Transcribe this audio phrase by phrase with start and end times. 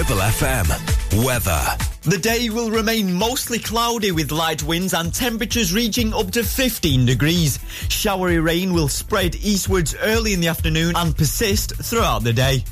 [0.00, 1.26] Ribble FM.
[1.26, 1.76] Weather.
[2.04, 7.04] The day will remain mostly cloudy with light winds and temperatures reaching up to 15
[7.04, 7.58] degrees.
[7.90, 12.64] Showery rain will spread eastwards early in the afternoon and persist throughout the day.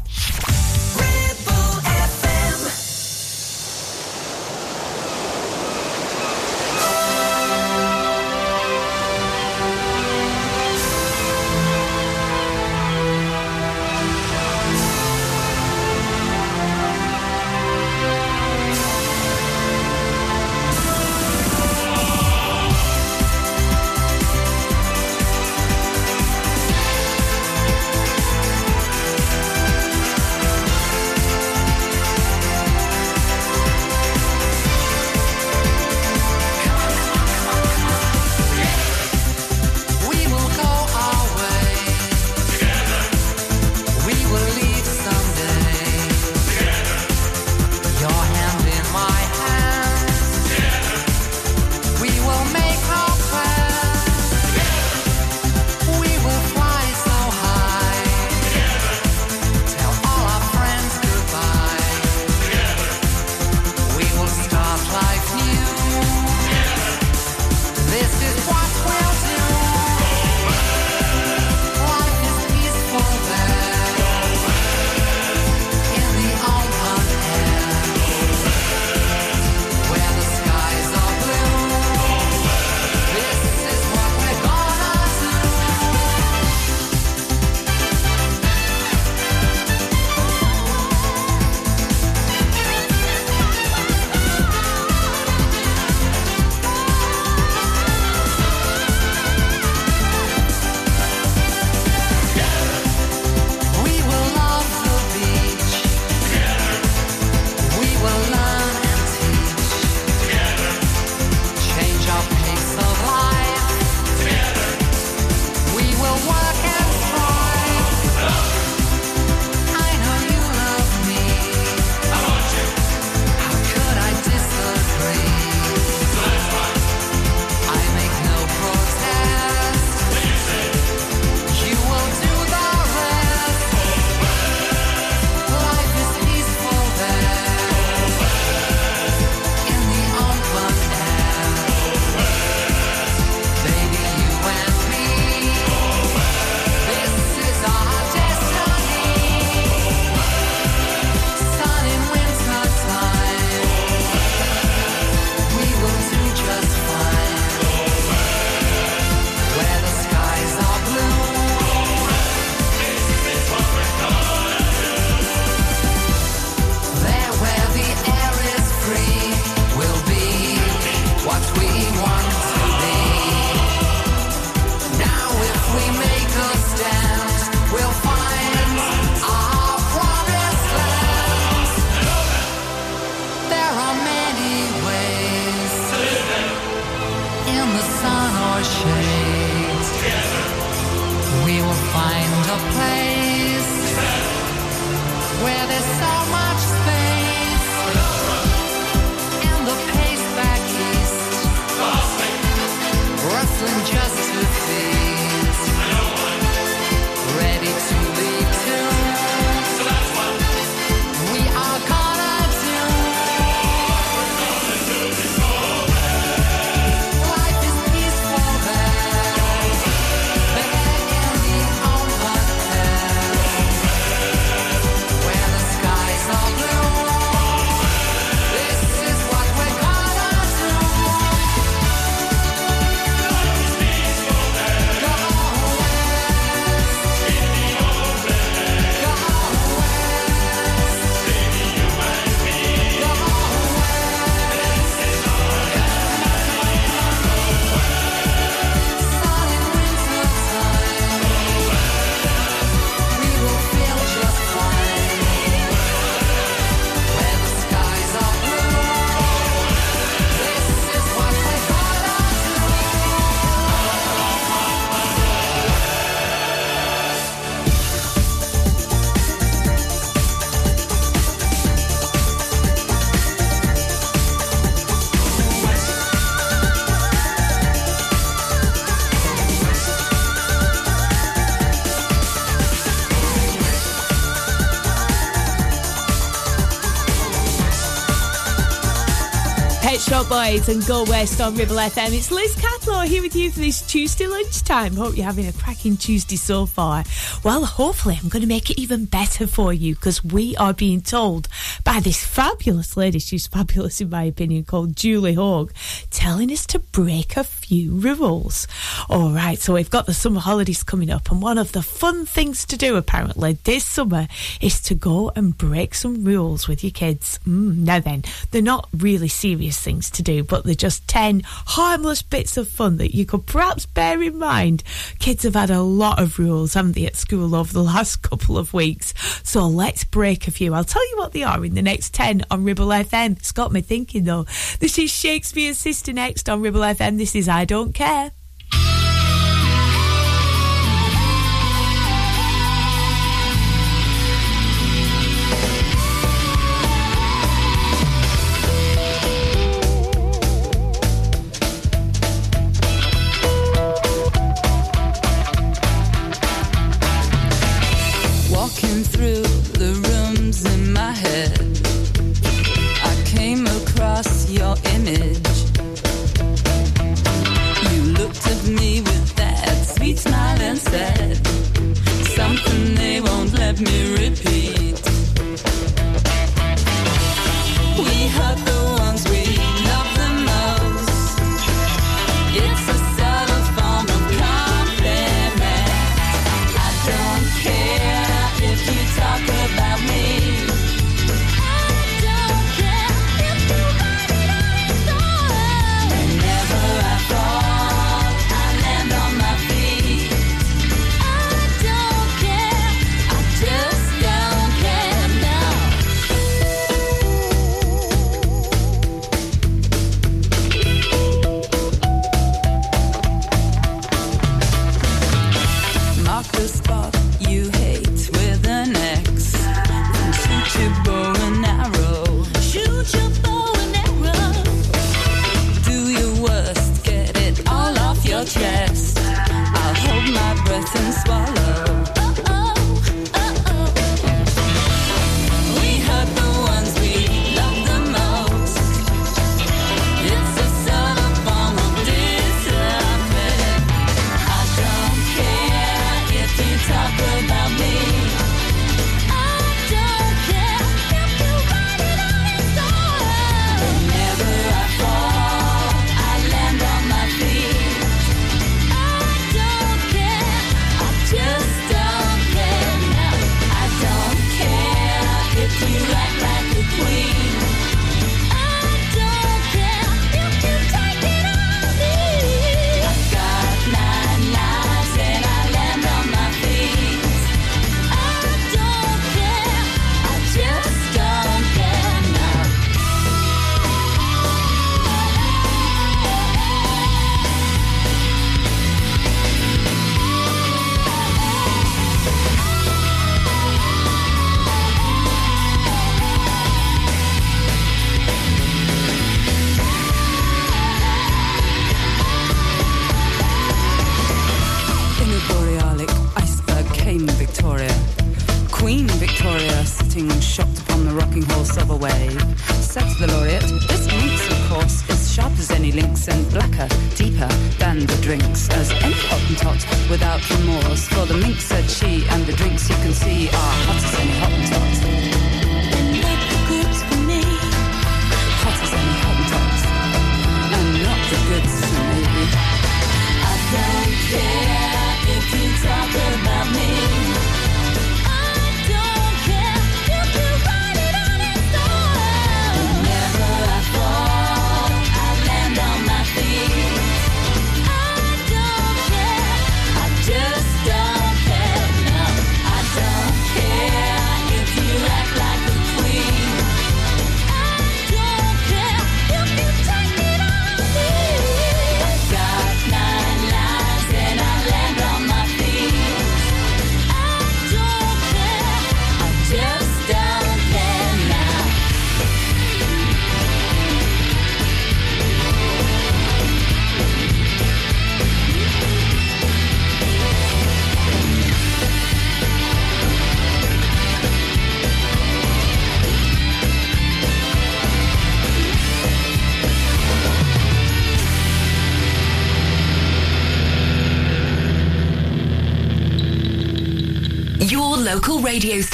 [290.29, 292.13] Boys and Go West on Ribble FM.
[292.13, 294.95] It's Liz Catlaw here with you for this Tuesday lunchtime.
[294.95, 297.05] Hope you're having a cracking Tuesday so far.
[297.45, 301.01] Well, hopefully, I'm going to make it even better for you because we are being
[301.01, 301.49] told
[301.83, 305.73] by this fabulous lady, she's fabulous in my opinion, called Julie Hogue,
[306.11, 308.67] telling us to break a few rules.
[309.11, 312.25] All right, so we've got the summer holidays coming up, and one of the fun
[312.25, 314.27] things to do apparently this summer
[314.63, 317.39] is to go and break some rules with your kids.
[317.47, 322.23] Mm, now then, they're not really serious things to do, but they're just 10 harmless
[322.23, 324.83] bits of fun that you could perhaps bear in mind.
[325.19, 328.57] Kids have had a lot of rules, haven't they, at school over the last couple
[328.57, 329.13] of weeks.
[329.43, 330.73] So let's break a few.
[330.73, 333.33] I'll tell you what they are in the next 10 on Ribble FM.
[333.33, 334.47] It's got me thinking though.
[334.81, 337.19] This is Shakespears Sister next on Ribble FM.
[337.19, 338.31] This is I Don't Care.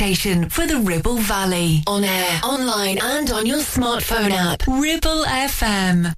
[0.04, 1.82] Station for the Ribble Valley.
[1.86, 4.60] On air, online, and on your smartphone app.
[4.66, 6.12] Ribble FM.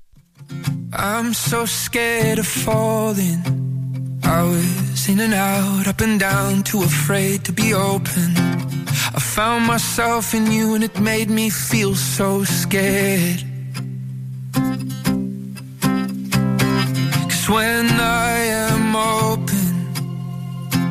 [0.92, 3.40] I'm so scared of falling.
[4.24, 8.28] I was in and out, up and down, too afraid to be open.
[9.18, 13.44] I found myself in you and it made me feel so scared.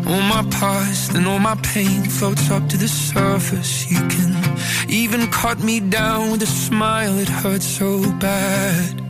[0.08, 3.90] All my past and all my pain floats up to the surface.
[3.92, 4.36] You can
[4.90, 9.02] even cut me down with a smile, it hurts so bad.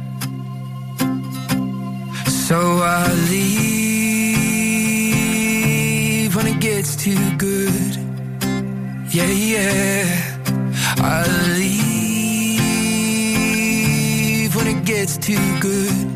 [2.47, 3.55] So I leave
[6.35, 7.97] when it gets too good.
[9.13, 10.05] Yeah, yeah.
[10.97, 11.25] I
[11.57, 11.75] leave
[14.55, 16.14] when it gets too good.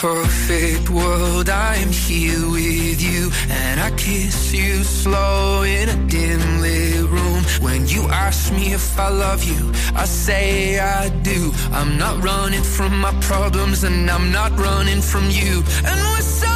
[0.00, 6.60] Perfect world, I am here with you, and I kiss you slow in a dim
[6.60, 7.42] lit room.
[7.62, 11.50] When you ask me if I love you, I say I do.
[11.72, 15.64] I'm not running from my problems, and I'm not running from you.
[15.88, 16.55] And we're so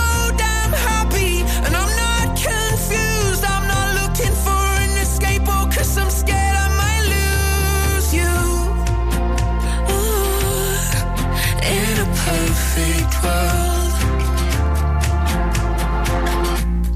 [13.23, 13.93] world.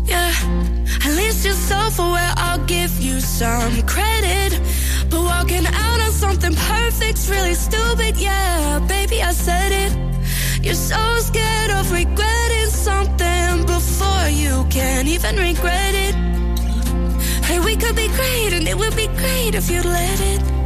[0.07, 0.33] Yeah,
[1.07, 2.33] at least you're self-aware.
[2.37, 4.61] I'll give you some credit.
[5.11, 8.17] But walking out on something perfect's really stupid.
[8.17, 9.93] Yeah, baby, I said it.
[10.65, 16.15] You're so scared of regretting something before you can even regret it.
[17.45, 20.64] Hey, we could be great, and it would be great if you'd let it.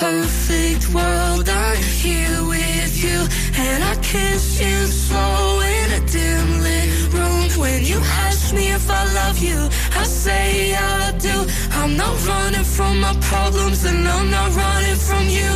[0.00, 3.18] Perfect world, I'm here with you,
[3.60, 7.60] and I kiss you slow in a dim lit room.
[7.60, 9.58] When you ask me if I love you,
[10.02, 11.36] I say I do.
[11.72, 15.52] I'm not running from my problems, and I'm not running from you.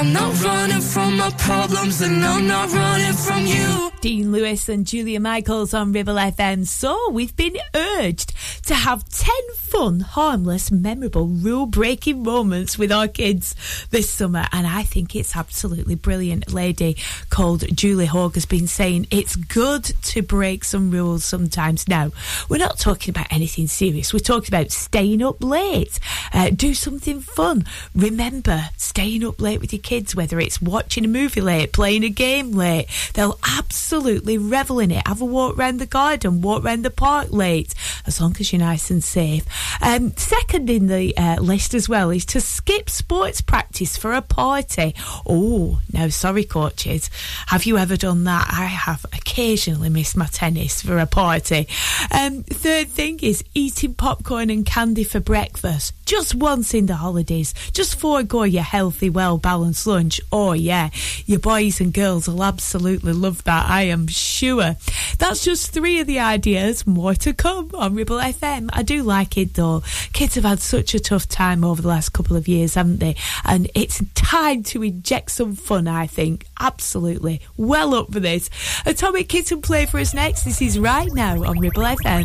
[0.00, 3.89] I'm not running from my problems, and I'm not running from you.
[4.00, 6.66] Dean Lewis and Julia Michaels on Ribble FM.
[6.66, 8.32] So we've been urged
[8.64, 13.54] to have 10 fun, harmless, memorable, rule breaking moments with our kids
[13.90, 14.46] this summer.
[14.52, 16.50] And I think it's absolutely brilliant.
[16.50, 16.96] Lady
[17.28, 21.86] called Julie Hogg has been saying it's good to break some rules sometimes.
[21.86, 22.10] Now,
[22.48, 24.14] we're not talking about anything serious.
[24.14, 26.00] We're talking about staying up late,
[26.32, 27.66] uh, do something fun.
[27.94, 32.08] Remember, staying up late with your kids, whether it's watching a movie late, playing a
[32.08, 35.06] game late, they'll absolutely revel in it.
[35.06, 37.74] Have a walk around the garden, walk around the park late,
[38.06, 39.44] as long as you're nice and safe.
[39.82, 44.22] Um, second in the uh, list as well is to skip sports practice for a
[44.22, 44.94] party.
[45.26, 47.10] Oh, no, sorry, coaches.
[47.46, 48.48] Have you ever done that?
[48.50, 51.68] I have occasionally missed my tennis for a party.
[52.10, 57.54] Um, third thing is eating popcorn and candy for breakfast just once in the holidays.
[57.70, 60.20] Just forego your healthy, well balanced lunch.
[60.32, 60.90] Oh, yeah,
[61.24, 64.74] your boys and girls will absolutely love that, I am sure.
[65.18, 66.84] That's just three of the ideas.
[66.84, 68.70] More to come on Ribble FM.
[68.72, 69.84] I do like it though.
[70.12, 73.14] Kids have had such a tough time over the last couple of years, haven't they?
[73.44, 76.44] And it's time to inject some fun, I think.
[76.58, 77.40] Absolutely.
[77.56, 78.50] Well up for this.
[78.84, 80.42] Atomic Kitten play for us next.
[80.42, 82.24] This is right now on Ribble FM.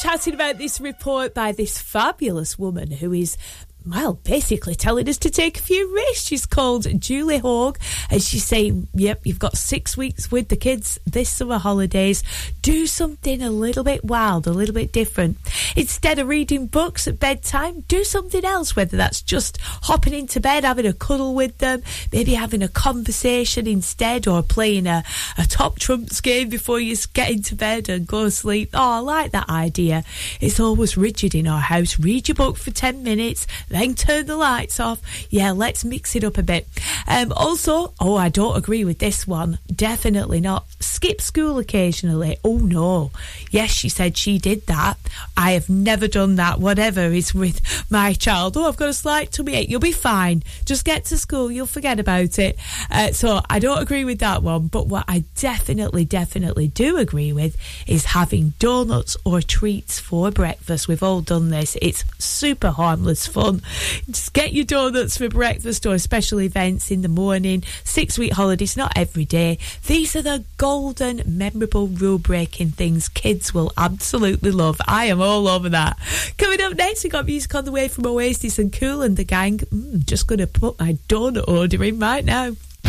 [0.00, 3.36] Chatting about this report by this fabulous woman who is
[3.86, 6.26] well, basically telling us to take a few risks.
[6.26, 7.78] She's called Julie Hogg,
[8.10, 12.22] and she's saying, Yep, you've got six weeks with the kids this summer holidays.
[12.60, 15.38] Do something a little bit wild, a little bit different.
[15.76, 20.64] Instead of reading books at bedtime, do something else, whether that's just hopping into bed,
[20.64, 25.02] having a cuddle with them, maybe having a conversation instead, or playing a,
[25.38, 28.70] a top trumps game before you get into bed and go to sleep.
[28.74, 30.04] Oh, I like that idea.
[30.40, 31.98] It's always rigid in our house.
[31.98, 35.00] Read your book for 10 minutes then turn the lights off.
[35.30, 36.66] Yeah, let's mix it up a bit.
[37.06, 39.58] Um, also, oh, I don't agree with this one.
[39.74, 40.66] Definitely not.
[40.80, 42.38] Skip school occasionally.
[42.42, 43.10] Oh no.
[43.50, 44.98] Yes, she said she did that.
[45.36, 46.58] I have never done that.
[46.58, 48.56] Whatever is with my child.
[48.56, 49.68] Oh, I've got a slight tummy ache.
[49.68, 50.42] You'll be fine.
[50.64, 51.50] Just get to school.
[51.50, 52.58] You'll forget about it.
[52.90, 54.66] Uh, so I don't agree with that one.
[54.68, 60.88] But what I definitely, definitely do agree with is having donuts or treats for breakfast.
[60.88, 61.76] We've all done this.
[61.80, 63.57] It's super harmless fun.
[64.06, 67.64] Just get your donuts for breakfast or special events in the morning.
[67.84, 69.58] Six week holidays, not every day.
[69.86, 74.80] These are the golden, memorable, rule breaking things kids will absolutely love.
[74.86, 75.98] I am all over that.
[76.38, 79.24] Coming up next, we got music on the way from Oasis and Kool and the
[79.24, 79.58] Gang.
[79.58, 82.52] Mm, just going to put my donut order in right now.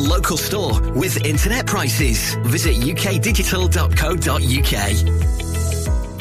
[0.00, 2.34] local store with internet prices.
[2.46, 5.30] Visit ukdigital.co.uk.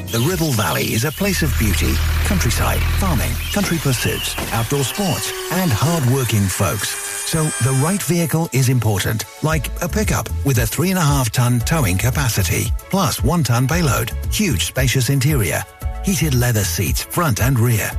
[0.09, 1.93] The Ribble Valley is a place of beauty,
[2.25, 6.89] countryside, farming, country pursuits, outdoor sports, and hard-working folks.
[7.29, 11.29] So the right vehicle is important, like a pickup with a three and a half
[11.29, 15.63] ton towing capacity, plus one ton payload, huge spacious interior,
[16.03, 17.91] heated leather seats front and rear,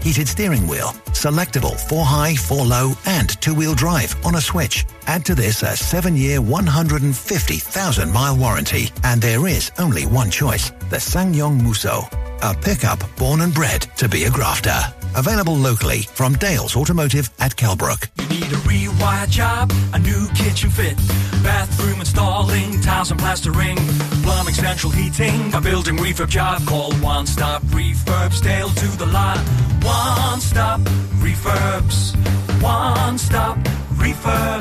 [0.00, 4.86] heated steering wheel, selectable 4 high, 4 low, and 2-wheel drive on a switch.
[5.06, 10.96] Add to this a 7-year, 150,000 mile warranty, and there is only one choice, the
[10.96, 12.08] SsangYong Musso,
[12.42, 14.76] a pickup born and bred to be a grafter.
[15.14, 18.08] Available locally from Dales Automotive at Kelbrook.
[18.18, 20.96] You need a rewire job, a new kitchen fit,
[21.42, 23.76] bathroom installing, tiles and plastering,
[24.22, 26.66] plumbing, central heating, a building refurb job.
[26.66, 29.38] Call One Stop Refurbs, Dale to the lot.
[29.82, 30.80] One Stop
[31.22, 32.14] Refurbs.
[32.60, 33.56] One Stop
[33.94, 34.55] Refurbs.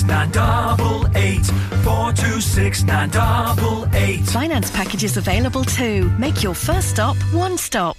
[0.00, 1.50] 426
[1.84, 2.84] 426
[4.32, 6.08] Finance packages available too.
[6.18, 7.96] Make your first stop one stop.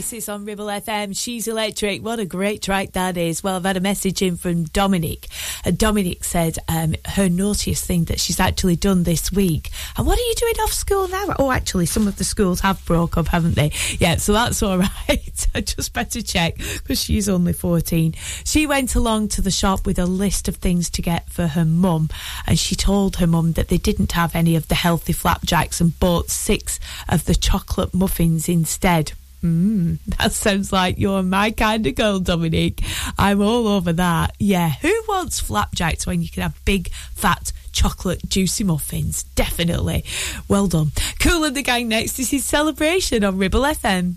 [0.00, 1.14] Oasis on Ribble FM.
[1.14, 2.02] She's electric.
[2.02, 3.44] What a great track that is.
[3.44, 5.28] Well, I've had a message in from Dominic.
[5.62, 9.68] And Dominic said um, her naughtiest thing that she's actually done this week.
[9.98, 11.34] And what are you doing off school now?
[11.38, 13.72] Oh, actually, some of the schools have broke up, haven't they?
[13.98, 15.48] Yeah, so that's all right.
[15.54, 18.14] I just better check because she's only 14.
[18.46, 21.66] She went along to the shop with a list of things to get for her
[21.66, 22.08] mum.
[22.46, 26.00] And she told her mum that they didn't have any of the healthy flapjacks and
[26.00, 29.12] bought six of the chocolate muffins instead.
[29.42, 32.82] Mm, that sounds like you're my kind of girl, Dominique.
[33.18, 34.34] I'm all over that.
[34.38, 39.22] Yeah, who wants flapjacks when you can have big, fat, chocolate, juicy muffins?
[39.34, 40.04] Definitely.
[40.48, 40.92] Well done.
[41.20, 42.16] Kool and the Gang next.
[42.16, 44.16] This is Celebration on Ribble FM.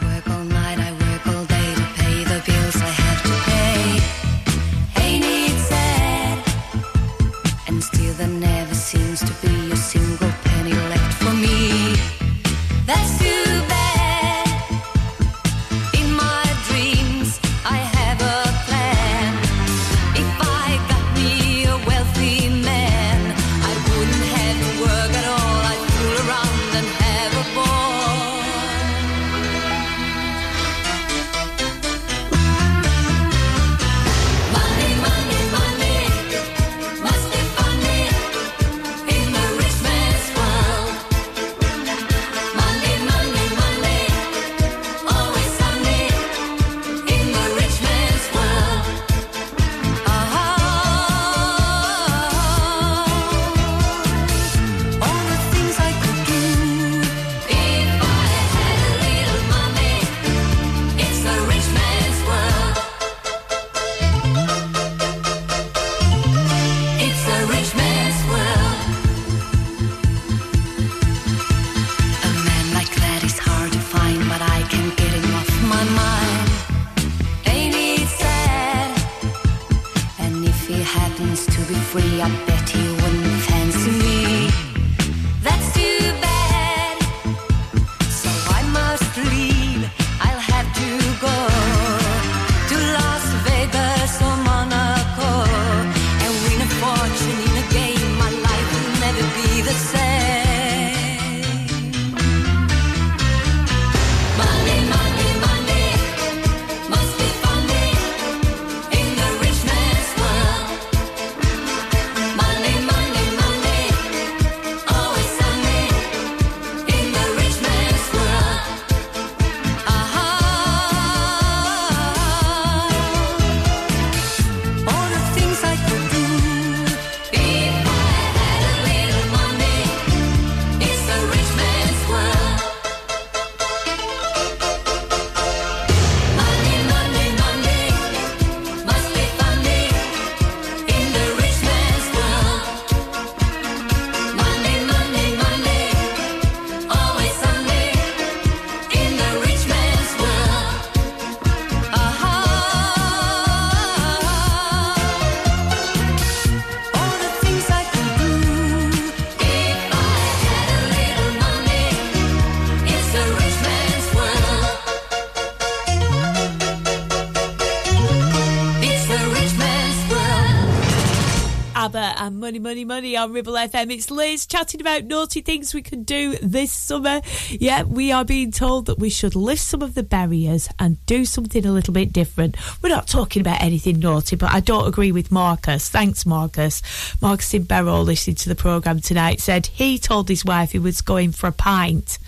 [172.61, 173.91] Money, money, on Ribble FM.
[173.91, 177.21] It's Liz chatting about naughty things we can do this summer.
[177.49, 181.25] Yeah, we are being told that we should lift some of the barriers and do
[181.25, 182.55] something a little bit different.
[182.81, 185.89] We're not talking about anything naughty, but I don't agree with Marcus.
[185.89, 186.83] Thanks, Marcus.
[187.21, 191.01] Marcus in Barrow, listening to the programme tonight, said he told his wife he was
[191.01, 192.19] going for a pint,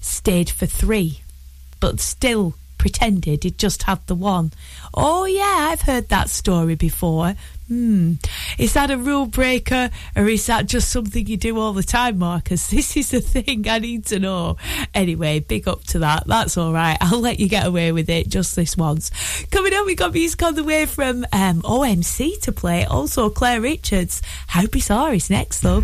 [0.00, 1.20] stayed for three,
[1.78, 4.52] but still pretended he'd just had the one.
[4.94, 7.34] Oh, yeah, I've heard that story before.
[7.68, 8.14] Hmm.
[8.56, 12.18] Is that a rule breaker or is that just something you do all the time,
[12.18, 12.70] Marcus?
[12.78, 14.56] This is the thing I need to know.
[14.94, 16.26] Anyway, big up to that.
[16.26, 16.96] That's all right.
[17.00, 19.10] I'll let you get away with it just this once.
[19.50, 22.84] Coming up, we got music on the way from um, OMC to play.
[22.84, 24.22] Also, Claire Richards.
[24.46, 25.82] How bizarre is next, though.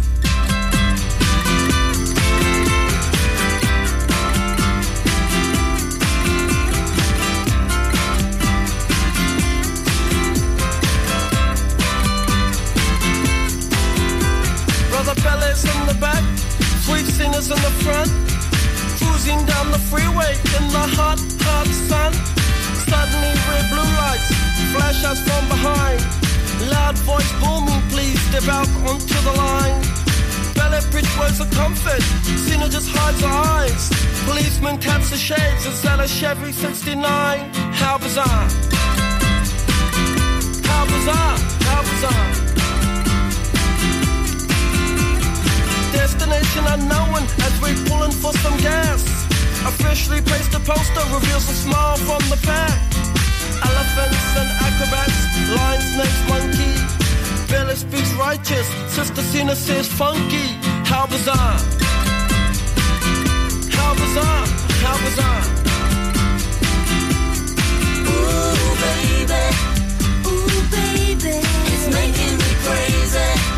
[21.95, 22.12] Sun.
[22.90, 24.28] Suddenly red blue lights
[24.74, 26.01] flash us from behind.
[26.74, 29.80] Loud voice booming, please step out onto the line.
[30.59, 32.03] Pele bridge words of comfort,
[32.47, 33.84] Zina just hides her eyes.
[34.28, 36.99] Policeman taps the shades, is that a Chevy 69?
[37.80, 38.47] How bizarre!
[40.70, 41.36] How bizarre!
[41.68, 42.55] How bizarre!
[45.95, 49.13] destination unknown as we're pulling for some gas.
[49.66, 52.78] Officially placed a poster reveals a smile from the pack.
[53.64, 55.18] Elephants and acrobats,
[55.56, 56.74] lion, snakes, monkey.
[57.48, 60.48] Pele speaks righteous, Sister Zina says funky.
[60.84, 61.58] How bizarre!
[63.76, 64.46] How bizarre!
[64.84, 65.44] How bizarre!
[68.10, 69.44] Ooh, baby.
[70.28, 71.36] Ooh, baby.
[71.72, 73.53] It's making me crazy.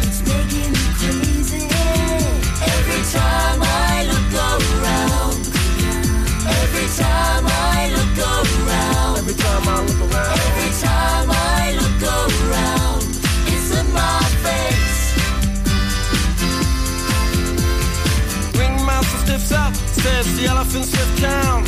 [20.06, 21.66] Says the elephants lift town.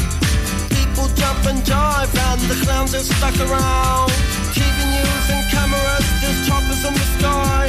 [0.70, 4.14] People jump and jive, and the clowns are stuck around.
[4.54, 7.66] TV news and cameras, there's choppers in the sky.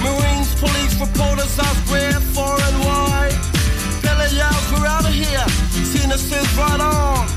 [0.00, 3.28] Marines, police, reporters ask where, for, and why.
[4.00, 5.44] Pele yells, we're out of here.
[5.84, 7.28] Zina says, right on.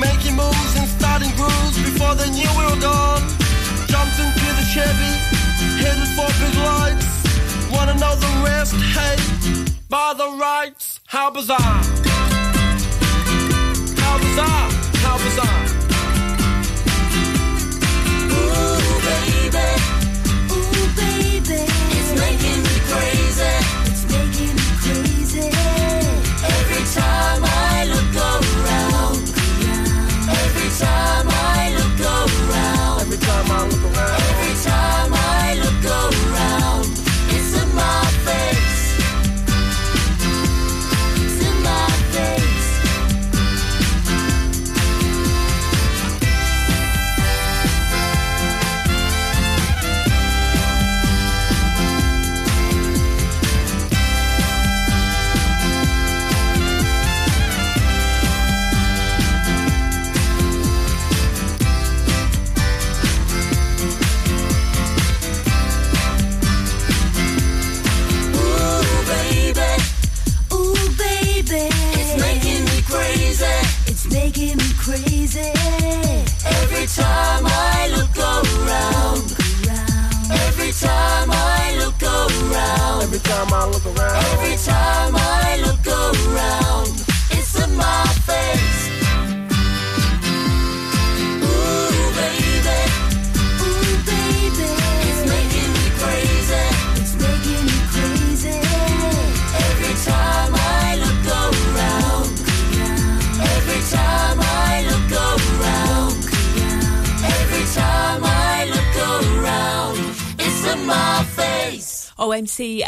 [0.00, 3.20] Making moves and starting grooves before they knew we were gone.
[3.92, 5.14] Jumped into the Chevy,
[5.84, 7.12] headed for big lights.
[7.68, 8.72] Wanna know the rest?
[8.96, 9.20] Hey,
[9.90, 12.11] by the rights, how bizarre.
[14.34, 14.71] How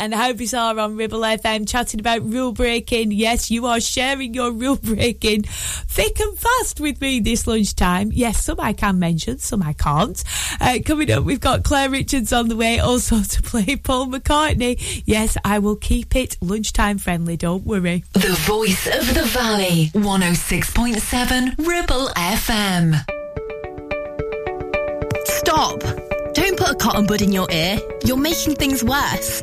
[0.04, 3.10] and How Bizarre on Ribble FM chatting about rule breaking.
[3.10, 8.10] Yes, you are sharing your rule breaking thick and fast with me this lunchtime.
[8.12, 10.22] Yes, some I can mention, some I can't.
[10.60, 15.02] Uh, coming up, we've got Claire Richards on the way also to play Paul McCartney.
[15.06, 18.04] Yes, I will keep it lunchtime friendly, don't worry.
[18.12, 23.04] The voice of the valley, 106.7 Ribble FM.
[25.24, 25.80] Stop.
[26.34, 27.78] Don't put a cotton bud in your ear.
[28.04, 29.42] You're making things worse.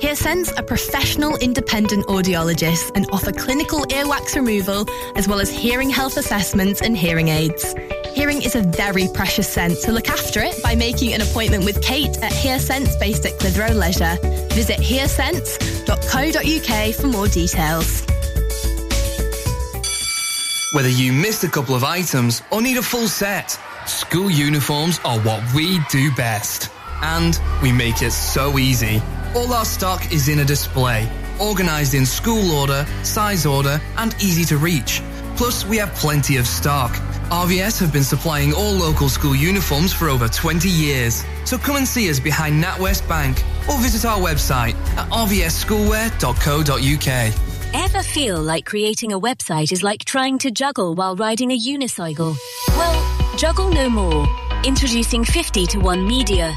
[0.00, 6.16] HearSense are professional independent audiologists and offer clinical earwax removal as well as hearing health
[6.16, 7.74] assessments and hearing aids.
[8.14, 11.82] Hearing is a very precious sense, so look after it by making an appointment with
[11.82, 14.16] Kate at HearSense based at Clitheroe Leisure.
[14.54, 18.06] Visit hearsense.co.uk for more details.
[20.72, 25.20] Whether you missed a couple of items or need a full set, school uniforms are
[25.20, 26.70] what we do best.
[27.02, 29.02] And we make it so easy.
[29.32, 31.08] All our stock is in a display,
[31.40, 35.02] organised in school order, size order, and easy to reach.
[35.36, 36.90] Plus, we have plenty of stock.
[37.30, 41.24] RVS have been supplying all local school uniforms for over 20 years.
[41.44, 47.74] So come and see us behind NatWest Bank or visit our website at rvsschoolwear.co.uk.
[47.84, 52.36] Ever feel like creating a website is like trying to juggle while riding a unicycle?
[52.70, 54.26] Well, juggle no more.
[54.64, 56.56] Introducing 50 to 1 Media.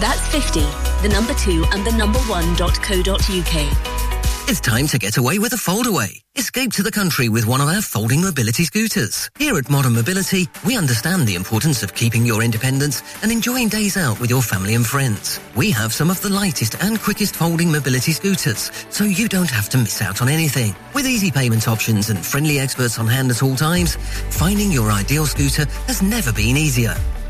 [0.00, 0.60] That's 50,
[1.02, 4.02] the number 2 and the number 1.co.uk.
[4.48, 6.20] It's time to get away with a foldaway.
[6.34, 9.30] Escape to the country with one of our folding mobility scooters.
[9.38, 13.96] Here at Modern Mobility, we understand the importance of keeping your independence and enjoying days
[13.96, 15.38] out with your family and friends.
[15.54, 19.68] We have some of the lightest and quickest folding mobility scooters, so you don't have
[19.70, 20.74] to miss out on anything.
[20.92, 23.96] With easy payment options and friendly experts on hand at all times,
[24.36, 26.96] finding your ideal scooter has never been easier.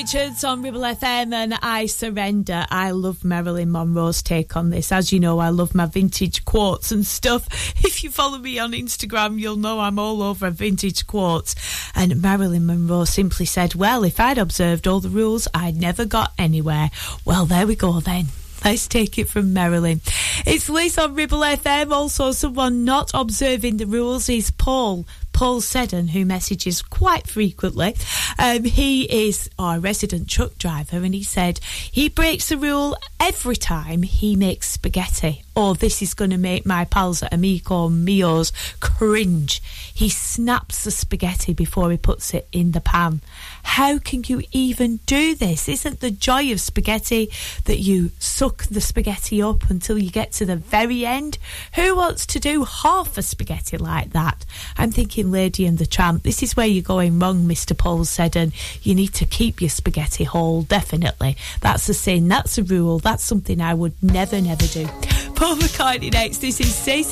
[0.00, 2.64] Richards on Ribble FM and I Surrender.
[2.70, 4.92] I love Marilyn Monroe's take on this.
[4.92, 7.46] As you know, I love my vintage quotes and stuff.
[7.84, 11.54] If you follow me on Instagram, you'll know I'm all over vintage quotes.
[11.94, 16.32] And Marilyn Monroe simply said, Well, if I'd observed all the rules, I'd never got
[16.38, 16.90] anywhere.
[17.26, 18.28] Well, there we go then.
[18.64, 20.00] Let's take it from Marilyn.
[20.46, 21.92] It's Liz on Ribble FM.
[21.92, 25.06] Also, someone not observing the rules is Paul.
[25.40, 27.96] Paul Seddon, who messages quite frequently.
[28.38, 31.60] Um, he is our resident truck driver, and he said
[31.90, 35.42] he breaks the rule every time he makes spaghetti.
[35.56, 39.62] Oh, this is going to make my pals at Amico Mio's cringe.
[39.94, 43.22] He snaps the spaghetti before he puts it in the pan.
[43.62, 45.68] How can you even do this?
[45.68, 47.30] Isn't the joy of spaghetti
[47.64, 51.38] that you suck the spaghetti up until you get to the very end?
[51.74, 54.46] Who wants to do half a spaghetti like that?
[54.76, 56.22] I'm thinking Lady and the Tramp.
[56.22, 57.76] This is where you're going wrong, Mr.
[57.76, 58.52] Paul said, and
[58.82, 61.36] you need to keep your spaghetti whole, definitely.
[61.60, 64.86] That's a sin, that's a rule, that's something I would never, never do.
[65.34, 66.38] Paul McCartney next.
[66.38, 67.02] This is Say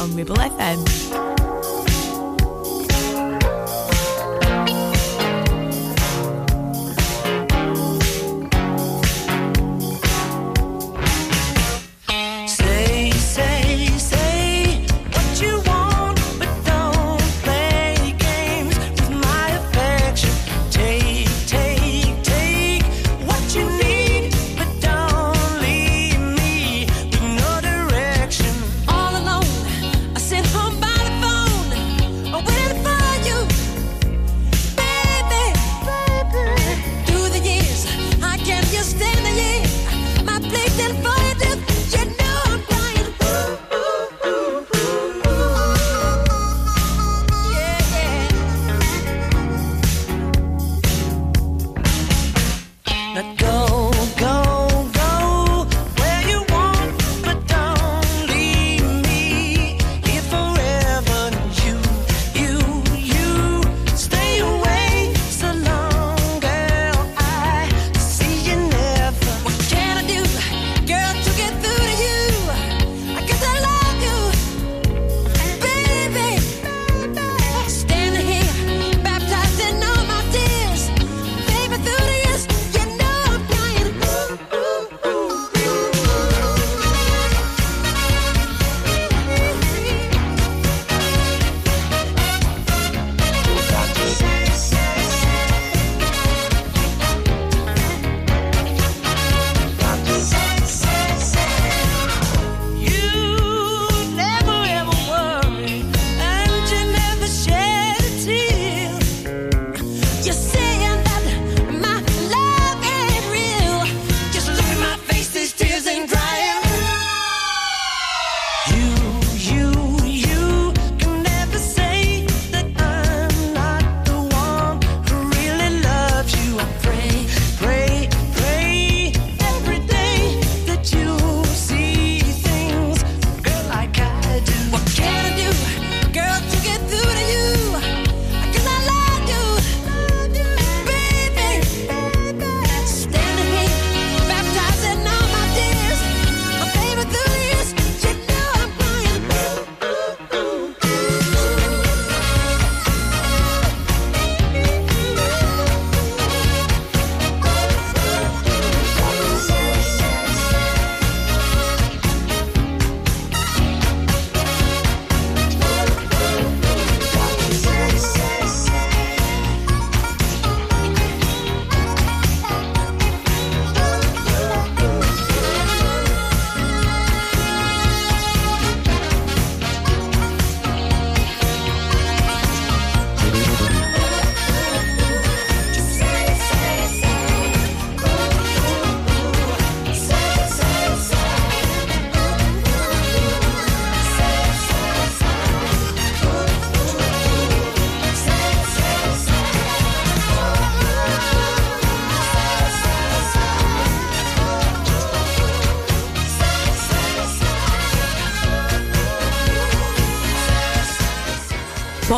[0.00, 1.39] on Ribble FM.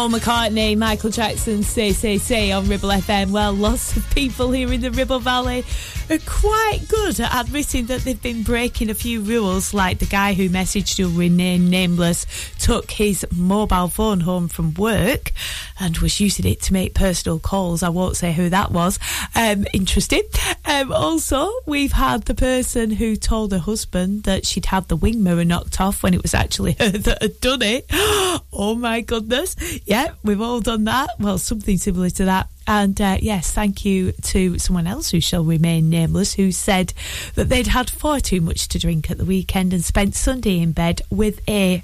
[0.03, 3.31] Paul McCartney, Michael Jackson, say, say, say on Ribble FM.
[3.31, 5.65] Well, lots of people here in the Ribble Valley
[6.13, 10.35] are quite good at admitting that they've been breaking a few rules, like the guy
[10.35, 12.27] who messaged you remain nameless
[12.59, 15.33] took his mobile phone home from work
[15.81, 17.83] and was using it to make personal calls.
[17.83, 18.99] I won't say who that was.
[19.35, 20.23] Um, interesting.
[20.67, 25.23] Um, also, we've had the person who told her husband that she'd had the wing
[25.23, 27.87] mirror knocked off when it was actually her that had done it.
[28.55, 29.57] Oh my goodness.
[29.87, 31.11] Yeah, we've all done that.
[31.19, 32.49] Well, something similar to that.
[32.67, 36.93] And uh, yes, thank you to someone else who shall remain nameless who said
[37.35, 40.73] that they'd had far too much to drink at the weekend and spent Sunday in
[40.73, 41.83] bed with a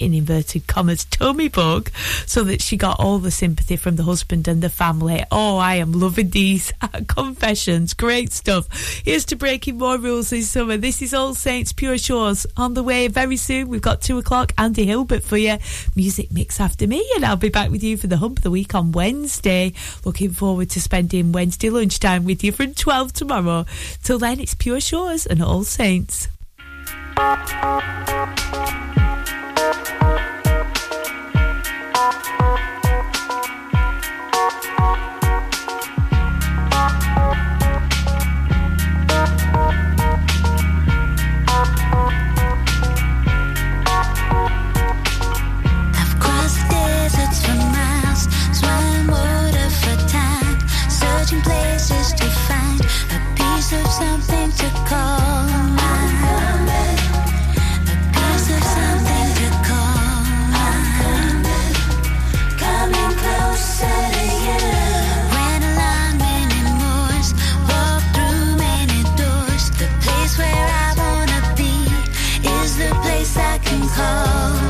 [0.00, 1.90] in inverted commas, tummy bug,
[2.26, 5.22] so that she got all the sympathy from the husband and the family.
[5.30, 6.72] Oh, I am loving these
[7.06, 7.94] confessions.
[7.94, 8.66] Great stuff.
[9.04, 10.76] Here's to breaking more rules this summer.
[10.76, 13.68] This is All Saints Pure Shores on the way very soon.
[13.68, 14.52] We've got two o'clock.
[14.58, 15.58] Andy Hilbert for you.
[15.94, 18.50] Music mix after me, and I'll be back with you for the hump of the
[18.50, 19.72] week on Wednesday.
[20.04, 23.66] Looking forward to spending Wednesday lunchtime with you from 12 tomorrow.
[24.02, 26.28] Till then, it's Pure Shores and All Saints.
[70.60, 71.74] Where I wanna be
[72.56, 74.69] is the place I can call